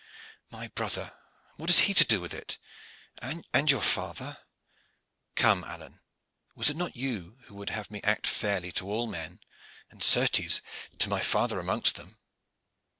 "My 0.49 0.67
brother, 0.69 1.15
what 1.57 1.69
has 1.69 1.81
he 1.81 1.93
to 1.93 2.03
do 2.03 2.21
with 2.21 2.33
it? 2.33 2.57
And 3.21 3.69
your 3.69 3.83
father" 3.83 4.39
"Come, 5.35 5.63
Alleyne, 5.63 5.99
was 6.55 6.71
it 6.71 6.75
not 6.75 6.95
you 6.95 7.37
who 7.43 7.53
would 7.53 7.69
have 7.69 7.91
me 7.91 8.01
act 8.03 8.25
fairly 8.25 8.71
to 8.71 8.89
all 8.89 9.05
men, 9.05 9.41
and, 9.91 10.01
certes, 10.03 10.61
to 10.97 11.07
my 11.07 11.19
father 11.21 11.59
amongst 11.59 11.97
them?" 11.97 12.17